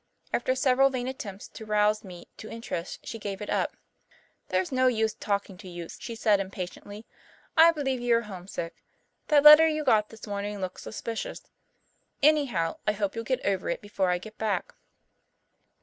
After 0.33 0.55
several 0.55 0.89
vain 0.89 1.07
attempts 1.07 1.47
to 1.49 1.63
rouse 1.63 2.03
me 2.03 2.27
to 2.37 2.49
interest 2.49 3.05
she 3.05 3.19
gave 3.19 3.39
it 3.39 3.51
up. 3.51 3.77
"There's 4.47 4.71
no 4.71 4.87
use 4.87 5.13
talking 5.13 5.59
to 5.59 5.67
you," 5.67 5.89
she 5.89 6.15
said 6.15 6.39
impatiently. 6.39 7.05
"I 7.55 7.71
believe 7.71 8.01
you 8.01 8.15
are 8.17 8.21
homesick. 8.23 8.81
That 9.27 9.43
letter 9.43 9.67
you 9.67 9.83
got 9.83 10.09
this 10.09 10.25
morning 10.25 10.59
looked 10.59 10.79
suspicious. 10.79 11.43
Anyhow, 12.23 12.77
I 12.87 12.93
hope 12.93 13.13
you'll 13.13 13.23
get 13.23 13.45
over 13.45 13.69
it 13.69 13.79
before 13.79 14.09
I 14.09 14.17
get 14.17 14.39
back." 14.39 14.73